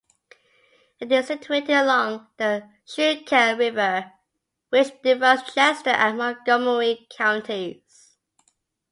It 0.99 1.11
is 1.11 1.27
situated 1.27 1.69
along 1.73 2.25
the 2.37 2.67
Schuylkill 2.85 3.55
River, 3.55 4.11
which 4.69 4.99
divides 5.03 5.53
Chester 5.53 5.91
and 5.91 6.17
Montgomery 6.17 7.07
counties. 7.15 8.15